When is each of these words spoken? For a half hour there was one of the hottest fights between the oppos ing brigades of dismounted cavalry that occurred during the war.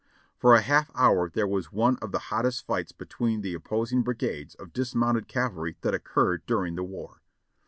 For 0.35 0.55
a 0.55 0.61
half 0.61 0.89
hour 0.95 1.29
there 1.29 1.45
was 1.47 1.71
one 1.71 1.97
of 1.97 2.11
the 2.11 2.17
hottest 2.33 2.65
fights 2.65 2.91
between 2.91 3.41
the 3.41 3.55
oppos 3.55 3.93
ing 3.93 4.01
brigades 4.01 4.55
of 4.55 4.73
dismounted 4.73 5.27
cavalry 5.27 5.77
that 5.81 5.93
occurred 5.93 6.43
during 6.47 6.73
the 6.73 6.83
war. 6.83 7.21